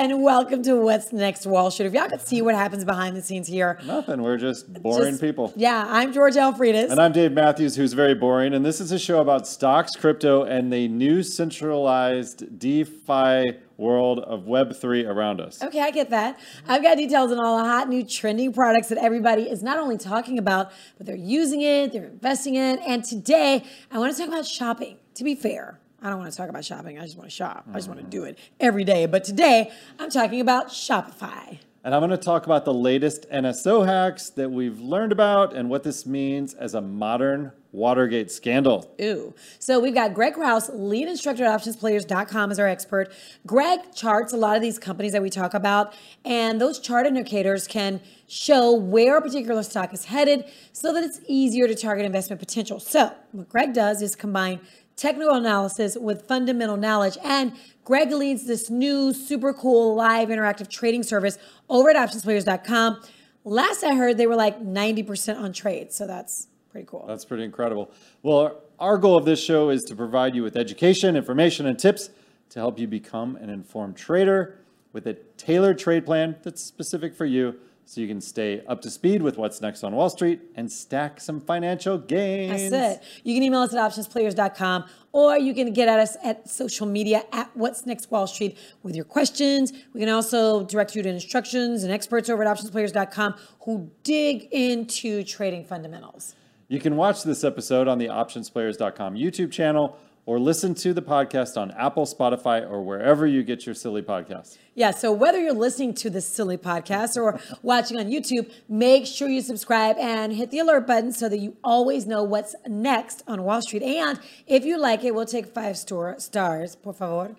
[0.00, 1.84] And welcome to What's Next Wall Street.
[1.84, 3.78] If y'all could see what happens behind the scenes here.
[3.84, 4.22] Nothing.
[4.22, 5.52] We're just boring just- people.
[5.56, 6.90] Yeah, I'm George Alfredis.
[6.90, 8.54] And I'm Dave Matthews, who's very boring.
[8.54, 14.44] And this is a show about stocks, crypto, and the new centralized DeFi world of
[14.44, 15.62] Web3 around us.
[15.62, 16.40] Okay, I get that.
[16.66, 19.98] I've got details on all the hot new trending products that everybody is not only
[19.98, 22.78] talking about, but they're using it, they're investing in.
[22.78, 22.80] it.
[22.86, 24.96] And today, I want to talk about shopping.
[25.16, 26.98] To be fair, I don't want to talk about shopping.
[26.98, 27.66] I just want to shop.
[27.70, 28.10] I just want to mm.
[28.10, 29.06] do it every day.
[29.06, 31.58] But today, I'm talking about Shopify.
[31.82, 35.70] And I'm going to talk about the latest NSO hacks that we've learned about and
[35.70, 38.92] what this means as a modern Watergate scandal.
[39.00, 39.32] Ooh.
[39.60, 43.12] So we've got Greg Krause, lead instructor at optionsplayers.com as our expert.
[43.46, 47.68] Greg charts a lot of these companies that we talk about, and those chart indicators
[47.68, 52.40] can show where a particular stock is headed so that it's easier to target investment
[52.40, 52.80] potential.
[52.80, 54.60] So what Greg does is combine
[55.00, 57.16] technical analysis with fundamental knowledge.
[57.24, 61.38] And Greg leads this new super cool live interactive trading service
[61.70, 63.00] over at optionsplayers.com.
[63.44, 65.96] Last I heard, they were like 90% on trades.
[65.96, 67.06] So that's pretty cool.
[67.08, 67.90] That's pretty incredible.
[68.22, 72.10] Well, our goal of this show is to provide you with education, information, and tips
[72.50, 74.58] to help you become an informed trader
[74.92, 78.90] with a tailored trade plan that's specific for you so you can stay up to
[78.90, 82.70] speed with what's next on Wall Street and stack some financial gains.
[82.70, 83.02] That's it.
[83.24, 87.24] You can email us at optionsplayers.com or you can get at us at social media
[87.32, 89.72] at What's Next Wall Street with your questions.
[89.92, 93.34] We can also direct you to instructions and experts over at optionsplayers.com
[93.64, 96.36] who dig into trading fundamentals.
[96.68, 99.98] You can watch this episode on the optionsplayers.com YouTube channel
[100.30, 104.56] or listen to the podcast on Apple, Spotify, or wherever you get your silly podcasts.
[104.76, 109.28] Yeah, so whether you're listening to this silly podcast or watching on YouTube, make sure
[109.28, 113.42] you subscribe and hit the alert button so that you always know what's next on
[113.42, 113.82] Wall Street.
[113.82, 117.34] And if you like it, we'll take five star, stars, por favor.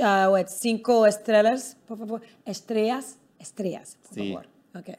[0.00, 2.20] Uh, what, cinco estrellas, por favor.
[2.46, 4.28] Estrellas, estrellas, por Sí.
[4.28, 4.44] favor.
[4.76, 4.96] Okay.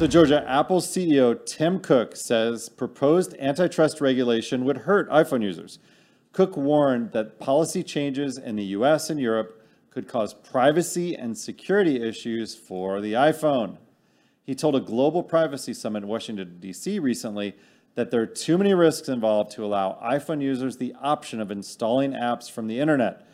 [0.00, 5.78] So, Georgia, Apple CEO Tim Cook says proposed antitrust regulation would hurt iPhone users.
[6.32, 12.00] Cook warned that policy changes in the US and Europe could cause privacy and security
[12.00, 13.76] issues for the iPhone.
[14.42, 16.98] He told a global privacy summit in Washington, D.C.
[16.98, 17.54] recently
[17.94, 22.12] that there are too many risks involved to allow iPhone users the option of installing
[22.12, 23.28] apps from the internet.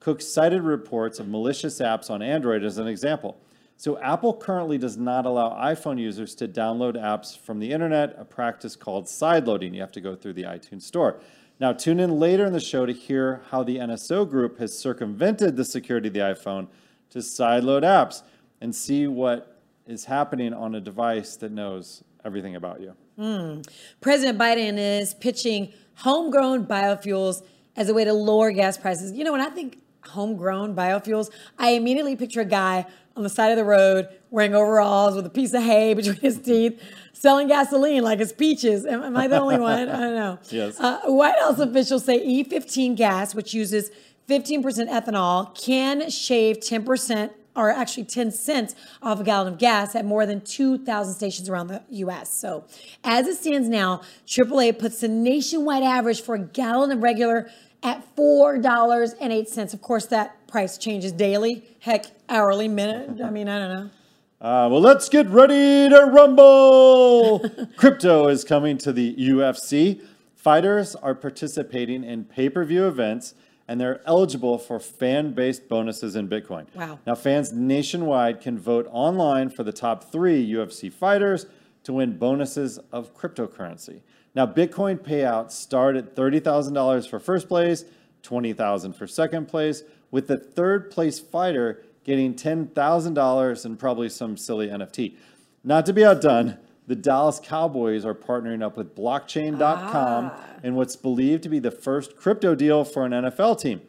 [0.00, 3.40] Cook cited reports of malicious apps on Android as an example.
[3.80, 8.26] So, Apple currently does not allow iPhone users to download apps from the internet, a
[8.26, 9.72] practice called sideloading.
[9.72, 11.18] You have to go through the iTunes store.
[11.60, 15.56] Now, tune in later in the show to hear how the NSO group has circumvented
[15.56, 16.68] the security of the iPhone
[17.08, 18.20] to sideload apps
[18.60, 22.94] and see what is happening on a device that knows everything about you.
[23.16, 23.62] Hmm.
[24.02, 29.12] President Biden is pitching homegrown biofuels as a way to lower gas prices.
[29.12, 32.86] You know, when I think homegrown biofuels, I immediately picture a guy
[33.16, 36.38] on the side of the road wearing overalls with a piece of hay between his
[36.38, 36.80] teeth,
[37.12, 38.86] selling gasoline like it's peaches.
[38.86, 39.88] Am, am I the only one?
[39.88, 40.38] I don't know.
[40.50, 40.80] Yes.
[40.80, 43.90] Uh, White House officials say E15 gas, which uses
[44.28, 50.04] 15% ethanol, can shave 10% or actually 10 cents off a gallon of gas at
[50.04, 52.32] more than 2,000 stations around the U.S.
[52.32, 52.64] So,
[53.04, 57.50] as it stands now, AAA puts the nationwide average for a gallon of regular
[57.82, 59.74] at $4.08.
[59.74, 63.20] Of course, that price changes daily, heck, hourly, minute.
[63.24, 63.90] I mean, I don't know.
[64.40, 67.46] Uh, well, let's get ready to rumble.
[67.76, 70.00] Crypto is coming to the UFC.
[70.34, 73.34] Fighters are participating in pay per view events
[73.70, 76.66] and they're eligible for fan based bonuses in Bitcoin.
[76.74, 76.98] Wow.
[77.06, 81.46] Now, fans nationwide can vote online for the top three UFC fighters
[81.84, 84.00] to win bonuses of cryptocurrency.
[84.34, 87.84] Now, Bitcoin payouts start at $30,000 for first place,
[88.22, 94.68] $20,000 for second place, with the third place fighter getting $10,000 and probably some silly
[94.68, 95.16] NFT.
[95.64, 100.36] Not to be outdone, The Dallas Cowboys are partnering up with blockchain.com Ah.
[100.64, 103.80] in what's believed to be the first crypto deal for an NFL team.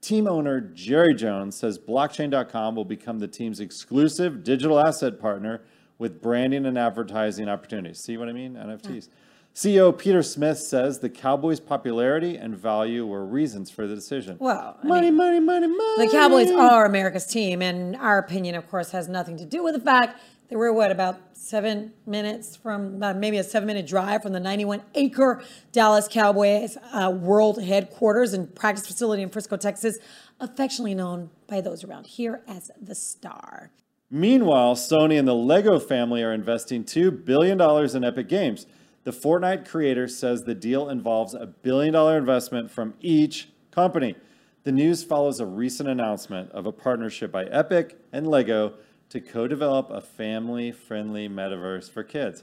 [0.00, 5.62] Team owner Jerry Jones says blockchain.com will become the team's exclusive digital asset partner
[5.98, 7.98] with branding and advertising opportunities.
[7.98, 8.54] See what I mean?
[8.54, 9.08] NFTs.
[9.56, 14.36] CEO Peter Smith says the Cowboys' popularity and value were reasons for the decision.
[14.38, 16.06] Well, I money, mean, money, money, money.
[16.06, 19.72] the Cowboys are America's team, and our opinion, of course, has nothing to do with
[19.72, 20.20] the fact
[20.50, 25.42] that we're what about seven minutes from uh, maybe a seven-minute drive from the 91-acre
[25.72, 29.96] Dallas Cowboys uh, world headquarters and practice facility in Frisco, Texas,
[30.38, 33.70] affectionately known by those around here as the Star.
[34.10, 37.58] Meanwhile, Sony and the Lego family are investing $2 billion
[37.96, 38.66] in Epic Games.
[39.06, 44.16] The Fortnite creator says the deal involves a billion dollar investment from each company.
[44.64, 48.74] The news follows a recent announcement of a partnership by Epic and Lego
[49.10, 52.42] to co develop a family friendly metaverse for kids.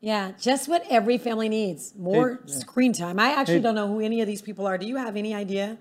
[0.00, 3.20] Yeah, just what every family needs more Hey, screen time.
[3.20, 3.60] I actually Hey.
[3.60, 4.76] don't know who any of these people are.
[4.78, 5.78] Do you have any idea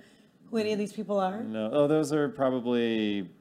[0.52, 1.42] who any of these people are?
[1.42, 3.32] No, oh, those are probably.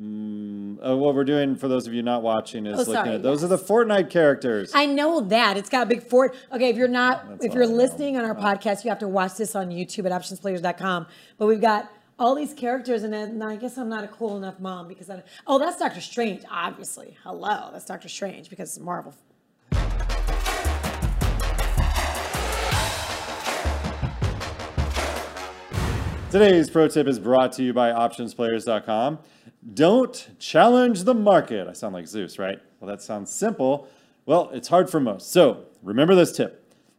[0.00, 3.14] Mm, oh, what we're doing for those of you not watching is Oh, looking sorry,
[3.16, 3.50] at those yes.
[3.50, 4.72] are the Fortnite characters.
[4.74, 6.34] I know that it's got a big fort.
[6.50, 9.34] Okay, if you're not, That's if you're listening on our podcast, you have to watch
[9.34, 11.06] this on YouTube at optionsplayers.com.
[11.36, 14.58] But we've got all these characters, and then I guess I'm not a cool enough
[14.58, 15.22] mom because I.
[15.46, 17.18] Oh, that's Doctor Strange, obviously.
[17.22, 19.14] Hello, that's Doctor Strange because it's Marvel.
[26.30, 29.18] Today's pro tip is brought to you by optionsplayers.com.
[29.74, 31.68] Don't challenge the market.
[31.68, 32.58] I sound like Zeus, right?
[32.78, 33.88] Well, that sounds simple.
[34.24, 35.32] Well, it's hard for most.
[35.32, 36.56] So remember this tip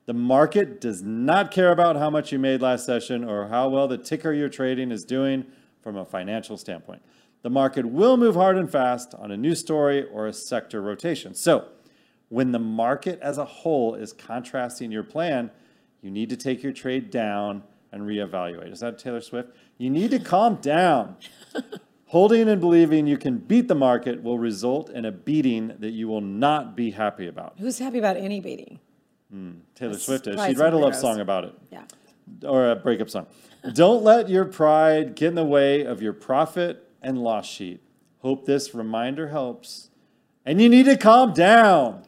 [0.07, 3.87] the market does not care about how much you made last session or how well
[3.87, 5.45] the ticker you're trading is doing
[5.81, 7.01] from a financial standpoint.
[7.43, 11.33] The market will move hard and fast on a new story or a sector rotation.
[11.33, 11.67] So
[12.29, 15.51] when the market as a whole is contrasting your plan,
[16.01, 18.71] you need to take your trade down and reevaluate.
[18.71, 19.55] Is that Taylor Swift?
[19.77, 21.17] You need to calm down.
[22.11, 26.09] Holding and believing you can beat the market will result in a beating that you
[26.09, 27.53] will not be happy about.
[27.57, 28.81] Who's happy about any beating?
[29.31, 30.35] Hmm, Taylor That's Swift is.
[30.45, 31.83] She'd write a love song about it Yeah.
[32.43, 33.27] or a breakup song.
[33.71, 37.79] Don't let your pride get in the way of your profit and loss sheet.
[38.19, 39.89] Hope this reminder helps.
[40.45, 42.00] And you need to calm down.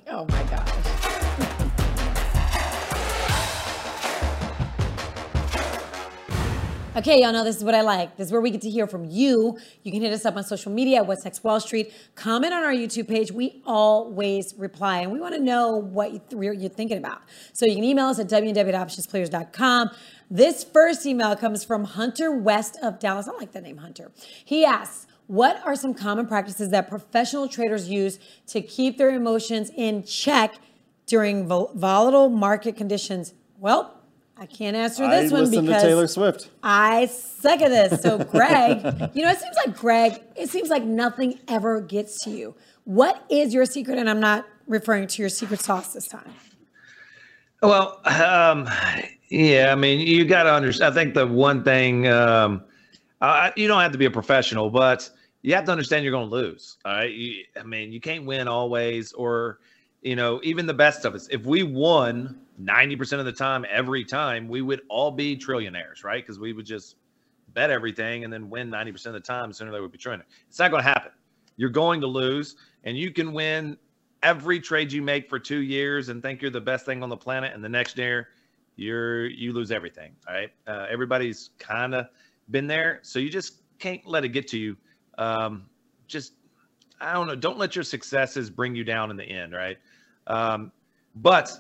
[6.95, 8.18] Okay, y'all know this is what I like.
[8.18, 9.57] This is where we get to hear from you.
[9.81, 11.92] You can hit us up on social media at What's Next Wall Street.
[12.13, 13.31] Comment on our YouTube page.
[13.31, 17.24] We always reply, and we want to know what you're thinking about.
[17.51, 19.90] So you can email us at www.optionsplayers.com.
[20.30, 23.28] This first email comes from Hunter West of Dallas.
[23.28, 24.12] I like that name, Hunter.
[24.46, 29.72] He asks, what are some common practices that professional traders use to keep their emotions
[29.75, 30.60] in check
[31.07, 33.34] during vol- volatile market conditions?
[33.57, 34.00] Well,
[34.44, 36.50] I can't answer I this one listen because to Taylor Swift.
[36.62, 38.01] I suck at this.
[38.01, 38.81] So, Greg,
[39.13, 42.54] you know, it seems like Greg, it seems like nothing ever gets to you.
[42.84, 43.98] What is your secret?
[43.98, 46.30] And I'm not referring to your secret sauce this time.
[47.62, 48.68] Well, um,
[49.30, 50.92] yeah, I mean, you got to understand.
[50.92, 52.66] I think the one thing, um,
[53.22, 55.10] I, you don't have to be a professional, but
[55.42, 56.80] you have to understand you're going to lose.
[56.84, 57.10] All right.
[57.10, 59.60] You, I mean, you can't win always, or,
[60.03, 61.27] you know, even the best of us.
[61.31, 66.23] If we won 90% of the time, every time, we would all be trillionaires, right?
[66.23, 66.97] Because we would just
[67.53, 69.53] bet everything and then win 90% of the time.
[69.53, 70.24] Sooner they would be trillionaire.
[70.50, 71.12] It's not going to happen.
[71.55, 73.77] You're going to lose, and you can win
[74.24, 77.17] every trade you make for two years and think you're the best thing on the
[77.17, 78.29] planet, and the next year
[78.75, 80.13] you're you lose everything.
[80.27, 82.07] All right, uh, everybody's kind of
[82.50, 84.75] been there, so you just can't let it get to you.
[85.17, 85.65] Um,
[86.07, 86.33] just
[87.00, 87.36] I don't know.
[87.36, 89.77] Don't let your successes bring you down in the end, right?
[90.27, 90.72] Um,
[91.15, 91.51] but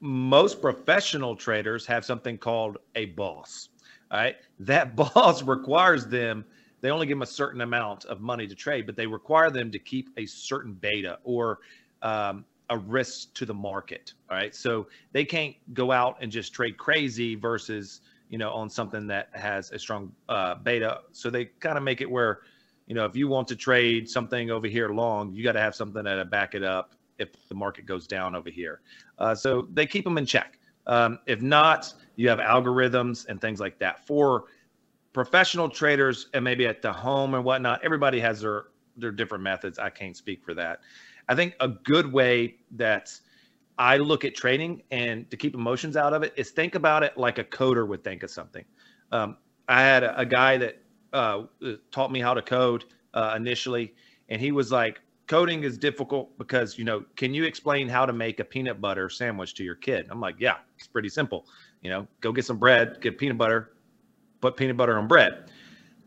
[0.00, 3.68] most professional traders have something called a boss.
[4.10, 6.44] All right, that boss requires them.
[6.80, 9.70] They only give them a certain amount of money to trade, but they require them
[9.70, 11.60] to keep a certain beta or
[12.02, 14.14] um, a risk to the market.
[14.28, 14.54] All right.
[14.54, 19.28] So they can't go out and just trade crazy versus, you know, on something that
[19.32, 21.02] has a strong uh, beta.
[21.12, 22.40] So they kind of make it where,
[22.86, 25.76] you know, if you want to trade something over here long, you got to have
[25.76, 28.80] something that'll back it up if the market goes down over here.
[29.18, 30.58] Uh, so they keep them in check.
[30.86, 34.06] Um, if not, you have algorithms and things like that.
[34.06, 34.44] For
[35.12, 39.78] professional traders and maybe at the home and whatnot, everybody has their their different methods.
[39.78, 40.80] I can't speak for that.
[41.28, 43.18] I think a good way that
[43.78, 47.16] I look at trading and to keep emotions out of it is think about it
[47.16, 48.64] like a coder would think of something.
[49.12, 49.38] Um,
[49.68, 51.44] I had a, a guy that uh,
[51.90, 53.94] taught me how to code uh, initially,
[54.28, 55.00] and he was like,
[55.32, 59.08] coding is difficult because you know, can you explain how to make a peanut butter
[59.08, 60.06] sandwich to your kid?
[60.10, 61.46] I'm like, yeah, it's pretty simple.
[61.80, 63.72] You know, go get some bread, get peanut butter,
[64.42, 65.50] put peanut butter on bread.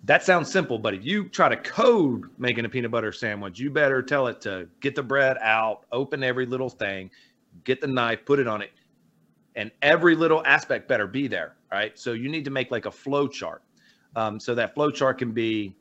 [0.03, 3.72] That sounds simple, but if you try to code making a peanut butter sandwich, you
[3.72, 7.10] better tell it to get the bread out, open every little thing,
[7.63, 8.74] get the knife, put it on it,
[9.55, 11.55] and every little aspect better be there.
[11.72, 11.98] Right.
[11.98, 13.63] So you need to make like a flow chart.
[14.15, 15.75] Um, so that flow chart can be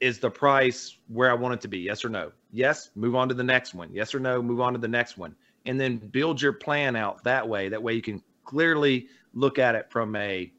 [0.00, 1.78] is the price where I want it to be?
[1.78, 2.30] Yes or no?
[2.54, 3.92] Yes, move on to the next one.
[3.92, 5.34] Yes or no, move on to the next one.
[5.66, 7.68] And then build your plan out that way.
[7.68, 10.52] That way you can clearly look at it from a,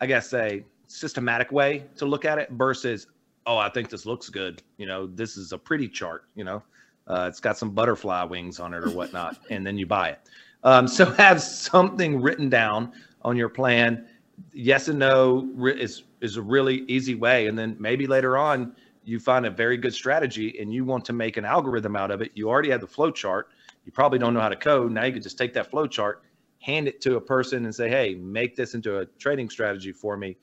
[0.00, 3.06] I guess, a systematic way to look at it versus,
[3.46, 4.60] oh, I think this looks good.
[4.76, 6.64] You know, this is a pretty chart, you know,
[7.06, 9.38] uh, it's got some butterfly wings on it or whatnot.
[9.50, 10.20] and then you buy it.
[10.64, 14.08] Um, so have something written down on your plan.
[14.52, 17.46] Yes and no is is a really easy way.
[17.46, 18.74] And then maybe later on
[19.06, 22.20] you find a very good strategy and you want to make an algorithm out of
[22.20, 22.32] it.
[22.34, 23.50] You already have the flow chart.
[23.84, 24.90] You probably don't know how to code.
[24.90, 26.24] Now you can just take that flow chart,
[26.58, 30.16] hand it to a person and say, hey, make this into a trading strategy for
[30.16, 30.36] me.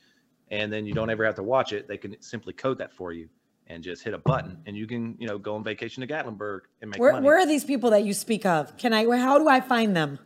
[0.50, 1.89] And then you don't ever have to watch it.
[1.89, 3.27] They can simply code that for you
[3.67, 6.62] and just hit a button and you can, you know, go on vacation to Gatlinburg
[6.82, 7.25] and make where, money.
[7.25, 8.77] Where are these people that you speak of?
[8.77, 10.20] Can I, how do I find them?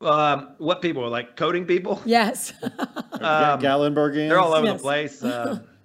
[0.00, 2.02] Um, what people are like coding people?
[2.04, 2.52] Yes.
[2.62, 2.70] um,
[3.60, 4.28] Gatlinburgians.
[4.28, 4.78] They're all over yes.
[4.78, 5.22] the place.
[5.22, 5.60] Uh,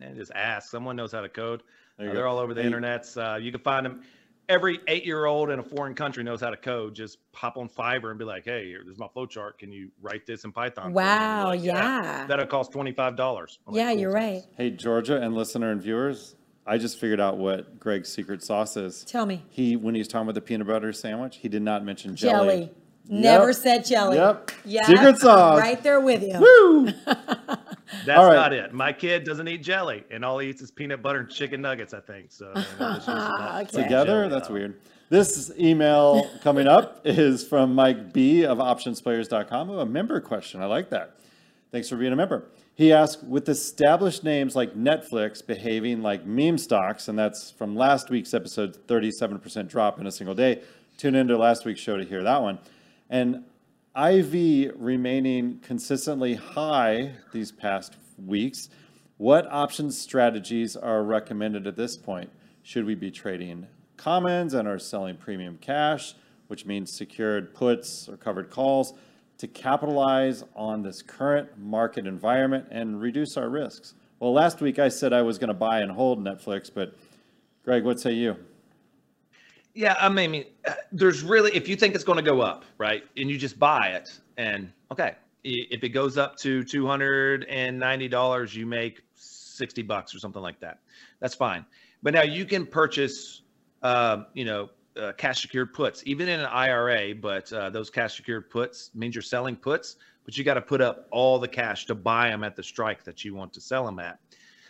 [0.00, 0.70] and just ask.
[0.70, 1.62] Someone knows how to code.
[1.98, 2.70] Uh, they're all over the Hey.
[2.70, 3.16] internets.
[3.16, 4.02] Uh, you can find them.
[4.48, 6.94] Every eight-year-old in a foreign country knows how to code.
[6.94, 9.58] Just pop on Fiverr and be like, "Hey, here- this is my flow chart.
[9.58, 12.26] Can you write this in Python?" for me?" And they're Wow, like, yeah.
[12.28, 13.58] That'll cost twenty-five dollars.
[13.72, 14.44] yeah, you're right.
[14.56, 19.04] Hey, Georgia and listener and viewers, I just figured out what Greg's secret sauce is.
[19.04, 19.42] Tell me.
[19.50, 22.46] He, when he was talking about the peanut butter sandwich, he did not mention jelly.
[22.48, 22.70] Jelly.
[23.08, 23.56] Never Yep.
[23.56, 24.16] said jelly.
[24.16, 24.50] Yep.
[24.64, 24.84] Yeah.
[24.86, 25.58] Secret sauce.
[25.60, 26.38] Right there with you.
[26.40, 26.92] Woo!
[28.06, 28.34] That's All right.
[28.34, 28.72] not it.
[28.72, 31.92] My kid doesn't eat jelly, and all he eats is peanut butter and chicken nuggets.
[31.92, 32.46] I think so.
[32.54, 33.82] you know, this is not Okay.
[33.82, 34.22] Together?
[34.22, 34.80] jelly, That's weird.
[35.08, 39.70] This email coming up is from Mike B of optionsplayers.com.
[39.70, 40.60] Oh, a member question.
[40.62, 41.16] I like that.
[41.70, 42.44] Thanks for being a member.
[42.74, 48.10] He asked, with established names like Netflix behaving like meme stocks, and that's from last
[48.10, 50.62] week's episode, 37% drop in a single day.
[50.98, 52.58] Tune into last week's show to hear that one.
[53.08, 53.44] And
[53.96, 58.68] IV remaining consistently high these past weeks.
[59.16, 62.30] What options strategies are recommended at this point?
[62.62, 66.14] Should we be trading commons and are selling premium cash,
[66.48, 68.92] which means secured puts or covered calls,
[69.38, 73.94] to capitalize on this current market environment and reduce our risks?
[74.20, 76.94] Well, last week I said I was going to buy and hold Netflix, but
[77.64, 78.36] Greg, what say you?
[79.76, 80.46] Yeah, I mean,
[80.90, 83.88] there's really if you think it's going to go up, right, and you just buy
[83.88, 89.02] it, and okay, if it goes up to two hundred and ninety dollars, you make
[89.14, 90.78] sixty bucks or something like that.
[91.20, 91.66] That's fine.
[92.02, 93.42] But now you can purchase,
[93.82, 97.14] uh, you know, uh, cash secured puts, even in an IRA.
[97.14, 100.80] But uh, those cash secured puts means you're selling puts, but you got to put
[100.80, 103.84] up all the cash to buy them at the strike that you want to sell
[103.84, 104.20] them at.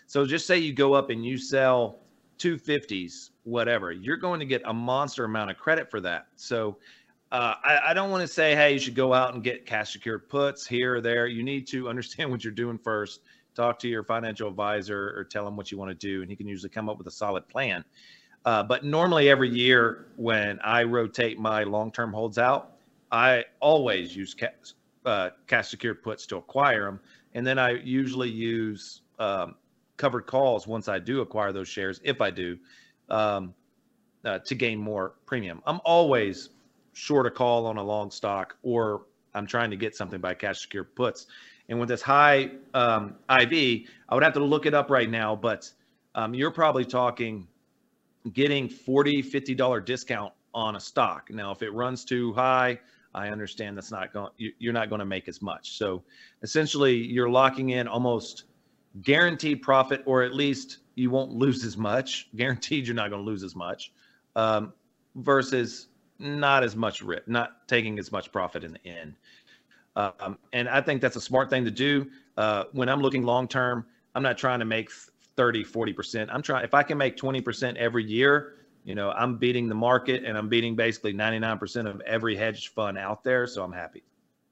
[0.09, 2.01] So just say you go up and you sell
[2.39, 6.27] 250s, whatever, you're going to get a monster amount of credit for that.
[6.35, 6.77] So
[7.31, 9.93] uh, I, I don't want to say, hey, you should go out and get cash
[9.93, 11.27] secured puts here or there.
[11.27, 13.21] You need to understand what you're doing first.
[13.55, 16.37] Talk to your financial advisor or tell him what you want to do, and he
[16.37, 17.85] can usually come up with a solid plan.
[18.45, 22.73] Uh, but normally, every year when I rotate my long term holds out,
[23.11, 24.53] I always use cash,
[25.07, 27.01] uh, cash secured puts to acquire them.
[27.35, 29.55] And then I usually use um,
[29.97, 32.59] covered calls once I do acquire those shares, if I do,
[33.11, 33.55] um,
[34.25, 35.63] uh, to gain more premium.
[35.67, 36.51] I'm always
[36.93, 39.03] short a call on a long stock, or
[39.35, 41.27] I'm trying to get something by cash secured puts.
[41.69, 45.37] And with this high um, IV, I would have to look it up right now,
[45.37, 45.71] but
[46.15, 47.47] um, you're probably talking
[48.33, 52.79] getting 40 50 dollar discount on a stock now if it runs too high
[53.15, 56.03] i understand that's not going you- you're not going to make as much so
[56.43, 58.45] essentially you're locking in almost
[59.03, 63.27] guaranteed profit or at least you won't lose as much guaranteed you're not going to
[63.27, 63.93] lose as much
[64.35, 64.73] um,
[65.15, 65.87] versus
[66.19, 69.15] not as much rip not taking as much profit in the end
[69.95, 73.47] um, and i think that's a smart thing to do uh, when i'm looking long
[73.47, 74.91] term i'm not trying to make
[75.37, 79.69] 30 40% i'm trying if i can make 20% every year you know i'm beating
[79.69, 83.73] the market and i'm beating basically 99% of every hedge fund out there so i'm
[83.73, 84.03] happy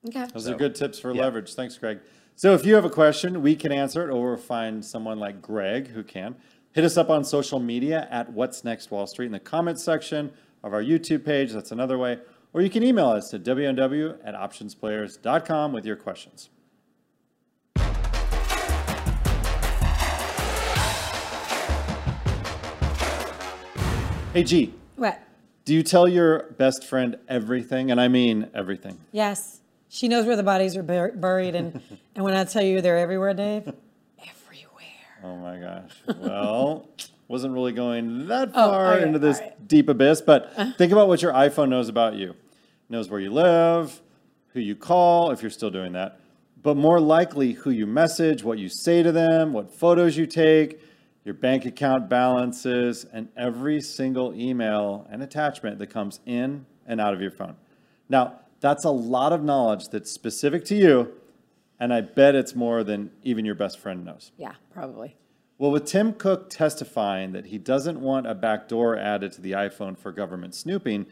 [0.08, 0.26] Okay.
[0.32, 1.22] Those are good tips for yeah.
[1.22, 1.54] leverage.
[1.54, 2.00] Thanks, Greg.
[2.36, 5.88] So if you have a question, we can answer it, or find someone like Greg
[5.88, 6.34] who can.
[6.72, 10.32] Hit us up on social media at What's Next Wall Street in the comments section
[10.64, 11.52] of our YouTube page.
[11.52, 12.18] That's another way.
[12.52, 16.50] Or you can email us at wnw at optionsplayers.com with your questions.
[24.32, 25.20] Hey, G, What?
[25.64, 27.92] do you tell your best friend everything?
[27.92, 28.98] And I mean everything.
[29.12, 29.60] Yes.
[29.94, 31.80] She knows where the bodies are bur- buried, and
[32.16, 33.72] and when I tell you they're everywhere, Dave,
[34.18, 35.22] everywhere.
[35.22, 36.16] Oh my gosh.
[36.18, 36.88] Well,
[37.28, 39.68] wasn't really going that Oh, far okay, into this right.
[39.68, 40.72] deep abyss, but uh-huh.
[40.76, 42.34] think about what your iPhone knows about you.
[42.88, 44.02] knows where you live,
[44.48, 46.18] who you call, if you're still doing that,
[46.60, 50.80] but more likely who you message, what you say to them, what photos you take,
[51.24, 57.14] your bank account balances, and every single email and attachment that comes in and out
[57.14, 57.54] of your phone.
[58.08, 61.12] Now, that's a lot of knowledge that's specific to you,
[61.78, 64.32] and I bet it's more than even your best friend knows.
[64.38, 65.16] Yeah, probably.
[65.58, 69.98] Well, with Tim Cook testifying that he doesn't want a backdoor added to the iPhone
[69.98, 71.04] for government snooping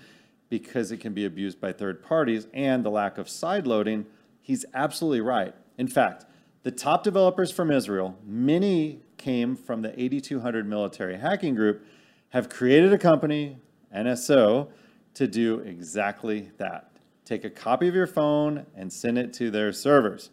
[0.48, 4.06] because it can be abused by third parties and the lack of side loading,
[4.40, 5.54] he's absolutely right.
[5.76, 6.24] In fact,
[6.62, 11.84] the top developers from Israel, many came from the 8200 military hacking group,
[12.30, 13.58] have created a company,
[13.94, 14.68] NSO,
[15.12, 16.91] to do exactly that.
[17.32, 20.28] Take a copy of your phone and send it to their servers.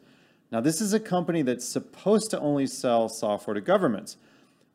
[0.51, 4.18] Now, this is a company that's supposed to only sell software to governments.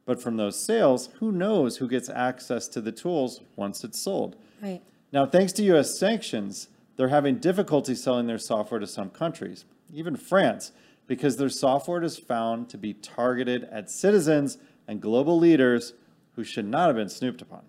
[0.06, 4.36] But from those sales, who knows who gets access to the tools once it's sold?
[4.62, 4.80] Right.
[5.12, 10.16] Now, thanks to US sanctions, they're having difficulty selling their software to some countries, even
[10.16, 10.72] France,
[11.06, 14.56] because their software is found to be targeted at citizens
[14.88, 15.92] and global leaders
[16.36, 17.64] who should not have been snooped upon.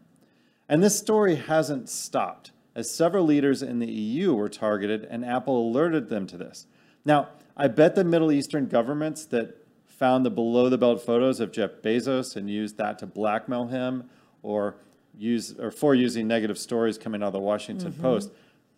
[0.70, 5.70] And this story hasn't stopped, as several leaders in the EU were targeted, and Apple
[5.70, 6.68] alerted them to this.
[7.06, 11.52] Now, I bet the Middle Eastern governments that found the below the belt photos of
[11.52, 14.10] Jeff Bezos and used that to blackmail him
[14.44, 14.76] or
[15.18, 18.02] use or for using negative stories coming out of the Washington mm-hmm.
[18.02, 18.32] Post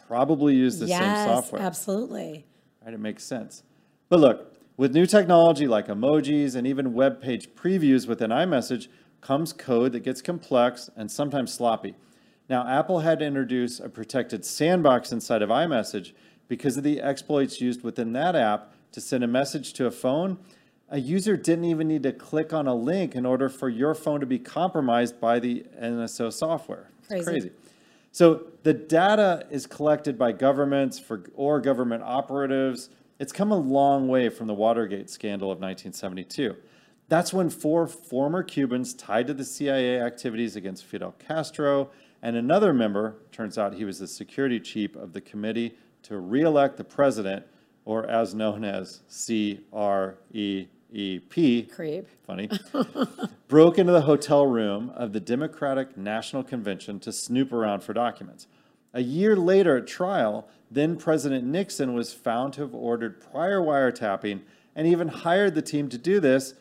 [0.07, 1.61] probably used the yes, same software.
[1.61, 2.45] absolutely.
[2.85, 2.93] Right?
[2.93, 3.63] It makes sense.
[4.09, 8.87] But look, with new technology like emojis and even web page previews within iMessage
[9.21, 11.95] comes code that gets complex and sometimes sloppy.
[12.49, 16.13] Now, Apple had to introduce a protected sandbox inside of iMessage
[16.47, 20.37] because of the exploits used within that app to send a message to a phone.
[20.89, 24.21] A user didn't even need to click on a link in order for your phone
[24.21, 26.89] to be compromised by the NSO software.
[26.99, 27.25] It's Crazy.
[27.25, 27.51] crazy.
[28.13, 32.89] So the data is collected by governments for, or government operatives.
[33.19, 36.55] It's come a long way from the Watergate scandal of 1972.
[37.09, 41.89] That's when four former Cubans tied to the CIA activities against Fidel Castro
[42.21, 46.77] and another member, turns out he was the security chief of the committee to re-elect
[46.77, 47.45] the president,
[47.85, 50.69] or as known as CREEP,
[51.71, 52.07] Creep.
[52.25, 52.49] funny,
[53.47, 58.47] broke into the hotel room of the Democratic National Convention to snoop around for documents.
[58.93, 64.41] A year later at trial, then President Nixon was found to have ordered prior wiretapping
[64.75, 66.53] and even hired the team to do this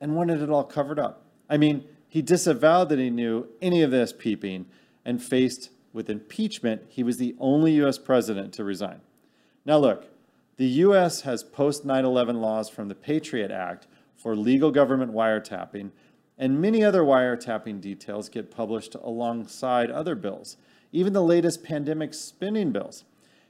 [0.00, 1.24] and wanted it all covered up.
[1.48, 4.66] I mean, he disavowed that he knew any of this peeping
[5.04, 7.98] and faced with impeachment, he was the only U.S.
[7.98, 9.00] president to resign.
[9.64, 10.06] Now, look,
[10.56, 11.22] the U.S.
[11.22, 15.90] has post 9 11 laws from the Patriot Act for legal government wiretapping,
[16.38, 20.56] and many other wiretapping details get published alongside other bills,
[20.92, 23.04] even the latest pandemic spending bills.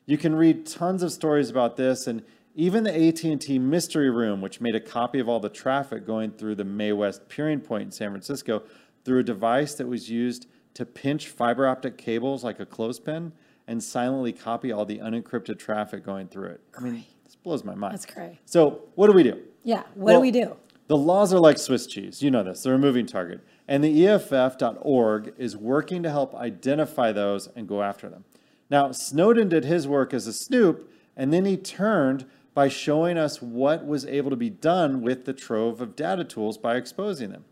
[0.07, 2.23] You can read tons of stories about this, and
[2.55, 6.57] even the AT&T Mystery Room, which made a copy of all the traffic going through
[6.57, 8.63] the MAE-West peering point in San Francisco
[9.05, 13.33] through a device that was used to pinch fiber optic cables like a clothespin
[13.67, 16.61] and silently copy all the unencrypted traffic going through it.
[16.77, 17.95] I mean, this blows my mind.
[17.95, 18.41] That's crazy.
[18.45, 19.41] So, what do we do?
[19.63, 19.83] Yeah.
[19.95, 20.57] What Well, do we do?
[20.89, 22.21] The laws are like Swiss cheese.
[22.23, 22.63] You know this.
[22.63, 23.41] They're a moving target.
[23.69, 28.25] And the EFF.org is working to help identify those and go after them.
[28.69, 33.41] Now, Snowden did his work as a snoop, and then he turned by showing us
[33.41, 37.45] what was able to be done with the trove of data tools by exposing them.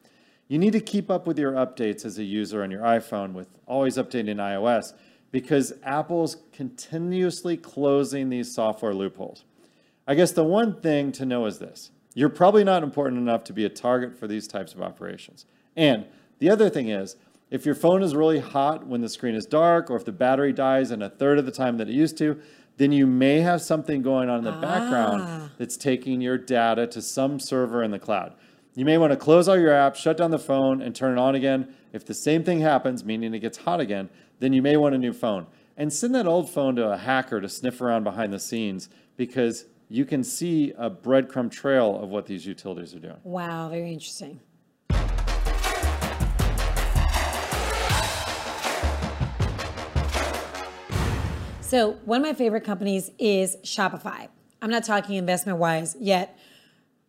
[0.49, 3.49] You need to keep up with your updates as a user on your iPhone with
[3.67, 4.95] always updating iOS
[5.31, 9.45] because Apple's continuously closing these software loopholes.
[10.07, 13.53] I guess the one thing to know is this you're probably not important enough to
[13.53, 15.45] be a target for these types of operations.
[15.77, 16.07] And
[16.39, 17.17] the other thing is,
[17.51, 20.53] if your phone is really hot when the screen is dark, or if the battery
[20.53, 22.41] dies in a third of the time that it used to,
[22.79, 25.51] then you may have something going on in the background ah.
[25.59, 28.35] that's taking your data to some server in the cloud.
[28.79, 31.21] You may want to close all your apps, shut down the phone, and turn it
[31.21, 31.75] on again.
[31.93, 34.99] If the same thing happens, meaning it gets hot again, then you may want a
[34.99, 35.49] new phone.
[35.77, 39.65] And send that old phone to a hacker to sniff around behind the scenes because
[39.89, 43.17] you can see a breadcrumb trail of what these utilities are doing.
[43.25, 44.39] Wow, very interesting.
[51.63, 54.29] So, one of my favorite companies is Shopify.
[54.63, 56.39] I'm not talking investment wise yet.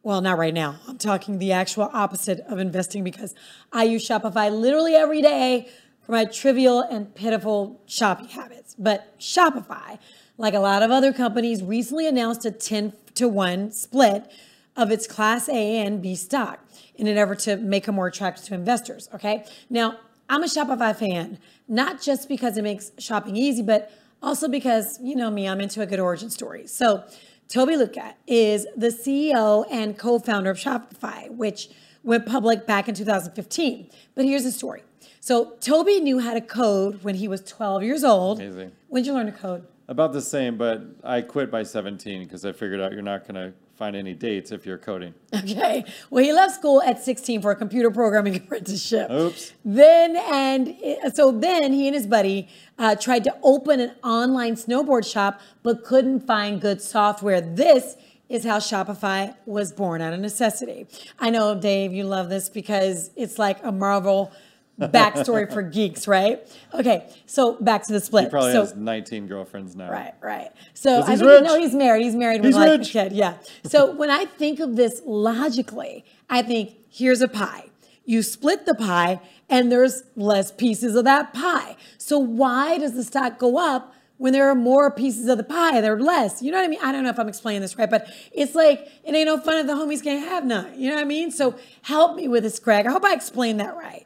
[0.01, 0.77] Well, not right now.
[0.87, 3.35] I'm talking the actual opposite of investing because
[3.71, 5.67] I use Shopify literally every day
[6.01, 8.75] for my trivial and pitiful shopping habits.
[8.79, 9.99] But Shopify,
[10.37, 14.31] like a lot of other companies, recently announced a 10 to 1 split
[14.77, 18.45] of its Class A and B stock in an effort to make them more attractive
[18.45, 19.09] to investors.
[19.13, 19.43] Okay.
[19.69, 19.97] Now,
[20.29, 25.15] I'm a Shopify fan, not just because it makes shopping easy, but also because, you
[25.15, 26.67] know me, I'm into a good origin story.
[26.67, 27.03] So,
[27.49, 31.69] Tobi Lütke is the CEO and co founder of Shopify, which
[32.03, 33.89] went public back in 2015.
[34.13, 34.83] But here's the story.
[35.19, 38.39] So, Tobi knew how to code when he was 12 years old.
[38.39, 38.71] Amazing.
[38.87, 39.65] When did you learn to code?
[39.87, 43.33] About the same, but I quit by 17 because I figured out you're not going
[43.33, 45.13] to find any dates if you're coding.
[45.33, 45.85] Okay.
[46.09, 49.09] Well, he left school at 16 for a computer programming apprenticeship.
[49.09, 49.53] Oops.
[49.63, 50.75] Then and
[51.13, 55.85] so then he and his buddy uh, tried to open an online snowboard shop, but
[55.85, 57.39] couldn't find good software.
[57.39, 57.95] This
[58.27, 60.85] is how Shopify was born out of necessity.
[61.17, 64.31] I know, Dave, you love this because it's like a Marvel
[64.79, 66.47] backstory for geeks, right?
[66.73, 68.25] Okay, so back to the split.
[68.25, 69.91] He probably so, has 19 girlfriends now.
[69.91, 70.51] Right, right.
[70.73, 71.43] So I think rich.
[71.43, 72.03] no, he's married.
[72.03, 72.89] He's married with He's like rich.
[72.89, 73.11] a kid.
[73.11, 73.35] Yeah.
[73.65, 77.65] So when I think of this logically, I think here's a pie.
[78.05, 81.75] You split the pie, and there's less pieces of that pie.
[81.97, 83.93] So why does the stock go up?
[84.17, 86.41] When there are more pieces of the pie, there are less.
[86.41, 86.79] You know what I mean?
[86.83, 89.59] I don't know if I'm explaining this right, but it's like it ain't no fun
[89.59, 90.77] if the homies can't have none.
[90.77, 91.31] You know what I mean?
[91.31, 92.85] So help me with this, Greg.
[92.85, 94.05] I hope I explained that right.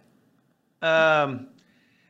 [0.84, 1.48] Um,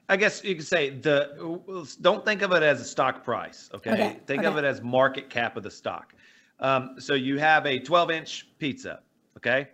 [0.09, 3.69] I guess you could say the don't think of it as a stock price.
[3.73, 6.13] Okay, Okay, think of it as market cap of the stock.
[6.59, 8.99] Um, so you have a 12 inch pizza.
[9.37, 9.69] Okay,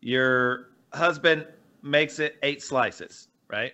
[0.00, 1.46] your husband
[1.82, 3.72] makes it eight slices, right?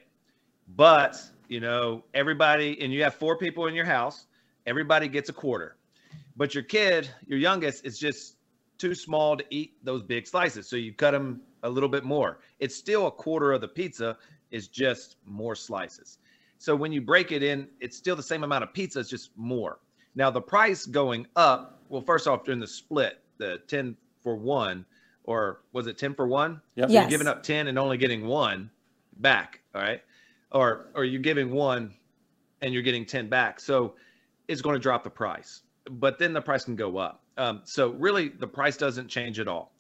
[0.77, 4.27] But you know everybody, and you have four people in your house.
[4.67, 5.77] Everybody gets a quarter,
[6.37, 8.37] but your kid, your youngest, is just
[8.77, 10.69] too small to eat those big slices.
[10.69, 12.39] So you cut them a little bit more.
[12.61, 14.17] It's still a quarter of the pizza,
[14.51, 16.19] is just more slices.
[16.59, 19.31] So when you break it in, it's still the same amount of pizza, it's just
[19.37, 19.79] more.
[20.15, 24.85] Now the price going up, well, first off, during the split, the 10 for one,
[25.25, 26.61] or was it 10 for one?
[26.75, 26.91] Yep.
[26.91, 27.03] Yes.
[27.03, 28.71] you're giving up 10 and only getting one
[29.19, 29.61] back.
[29.75, 30.03] All right.
[30.51, 31.95] Or or you're giving one
[32.63, 33.61] and you're getting 10 back.
[33.61, 33.95] So
[34.49, 35.63] it's going to drop the price.
[35.91, 37.23] But then the price can go up.
[37.37, 39.73] Um, so really the price doesn't change at all.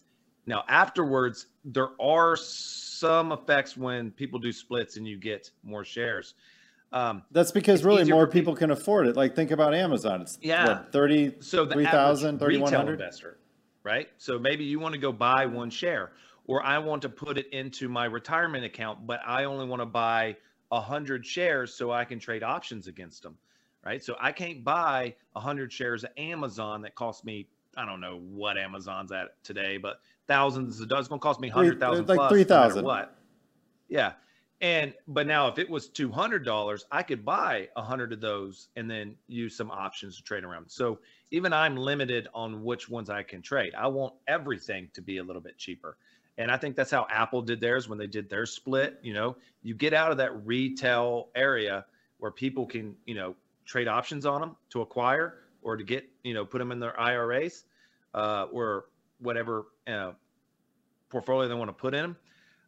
[0.48, 6.34] Now afterwards, there are some effects when people do splits and you get more shares.
[6.90, 9.14] Um, That's because really more people can afford it.
[9.14, 10.22] Like think about Amazon.
[10.22, 10.66] It's Yeah.
[10.66, 12.92] what, 30, so the 3,000, retail 3,100?
[12.94, 13.38] investor,
[13.84, 14.08] right?
[14.16, 16.12] So maybe you want to go buy one share,
[16.46, 19.86] or I want to put it into my retirement account, but I only want to
[19.86, 20.34] buy
[20.72, 23.36] a hundred shares so I can trade options against them,
[23.84, 24.02] right?
[24.02, 28.18] So I can't buy a hundred shares of Amazon that cost me I don't know
[28.18, 31.04] what Amazon's at today, but thousands of dollars.
[31.04, 32.84] It's going to cost me hundred thousand, like plus, no 3,000.
[32.84, 33.16] What?
[33.88, 34.12] Yeah.
[34.60, 38.20] And but now if it was two hundred dollars, I could buy a hundred of
[38.20, 40.68] those and then use some options to trade around.
[40.68, 40.98] So
[41.30, 43.74] even I'm limited on which ones I can trade.
[43.76, 45.96] I want everything to be a little bit cheaper.
[46.38, 48.98] And I think that's how Apple did theirs when they did their split.
[49.02, 51.84] You know, you get out of that retail area
[52.18, 56.34] where people can, you know, trade options on them to acquire or to get, you
[56.34, 57.64] know, put them in their IRAs
[58.14, 58.86] uh, or
[59.20, 60.12] whatever uh,
[61.08, 62.16] portfolio they want to put in them.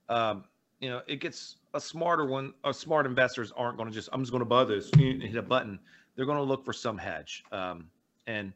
[0.09, 0.45] Um,
[0.81, 2.55] you know, it gets a smarter one.
[2.65, 5.43] Uh, smart investors aren't going to just, I'm just going to buy this, hit a
[5.43, 5.79] button.
[6.17, 7.45] They're going to look for some hedge.
[7.53, 7.87] Um,
[8.27, 8.53] and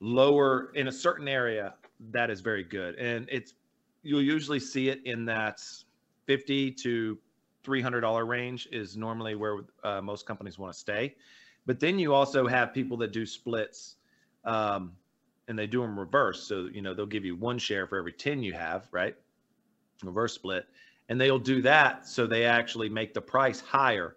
[0.00, 1.74] lower in a certain area,
[2.10, 2.96] that is very good.
[2.96, 3.54] And it's,
[4.02, 5.60] you'll usually see it in that
[6.26, 7.18] 50 to
[7.64, 11.14] $300 range is normally where uh, most companies want to stay.
[11.64, 13.96] But then you also have people that do splits
[14.44, 14.92] um,
[15.48, 16.42] and they do them reverse.
[16.42, 19.14] So, you know, they'll give you one share for every 10 you have, right?
[20.02, 20.66] Reverse split.
[21.08, 24.16] And they'll do that so they actually make the price higher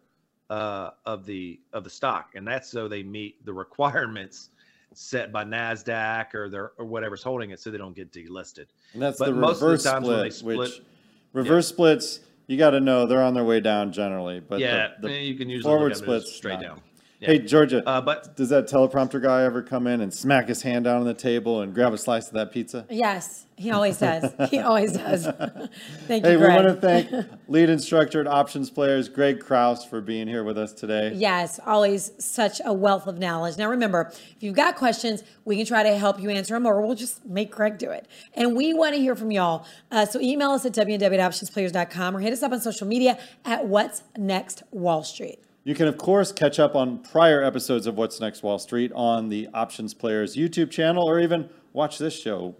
[0.49, 4.49] uh, of the of the stock, and that's so they meet the requirements
[4.93, 8.67] set by Nasdaq or their or whatever's holding it, so they don't get delisted.
[8.93, 10.87] And that's But the most of the reverse times when they split, which split-
[11.33, 14.39] reverse splits, you got to know they're on their way down generally.
[14.39, 16.59] But yeah, the, the eh, you can usually forward look at it as splits, straight
[16.61, 16.81] down.
[17.25, 17.33] Yeah.
[17.33, 20.85] Hey, Georgia, Uh, but does that teleprompter guy ever come in and smack his hand
[20.85, 22.85] down on the table and grab a slice of that pizza?
[22.89, 24.31] Yes, he always does.
[24.49, 25.25] He always does.
[26.07, 27.09] Thank you, Hey, we want to thank
[27.47, 31.13] lead instructor at Options Players, Greg Kraus, for being here with us today.
[31.15, 33.57] Yes, always such a wealth of knowledge.
[33.57, 36.81] Now, remember, if you've got questions, we can try to help you answer them, or
[36.81, 38.07] we'll just make Greg do it.
[38.33, 39.65] And we want to hear from y'all.
[39.91, 44.03] Uh, so email us at www.optionsplayers.com or hit us up on social media at What's
[44.17, 45.39] Next Wall Street.
[45.65, 49.29] You can, of course, catch up on prior episodes of What's Next Wall Street on
[49.29, 52.53] the Options Players YouTube channel or even watch this show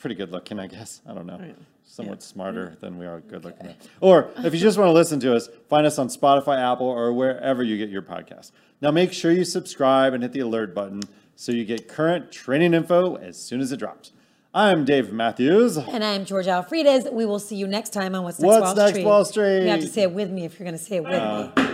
[0.00, 1.00] pretty good looking, I guess.
[1.06, 1.38] I don't know.
[1.84, 3.72] Somewhat smarter than we are good looking.
[4.00, 7.12] Or if you just want to listen to us, find us on Spotify, Apple, or
[7.12, 8.50] wherever you get your podcasts.
[8.80, 11.02] Now make sure you subscribe and hit the alert button
[11.36, 14.10] so you get current training info as soon as it drops.
[14.52, 15.76] I'm Dave Matthews.
[15.76, 17.12] And I'm George Alfredes.
[17.12, 19.04] We will see you next time on What's Next What's Wall Next Street.
[19.04, 19.62] Wall Street?
[19.62, 21.52] You have to say it with me if you're going to say it with uh,
[21.56, 21.73] me.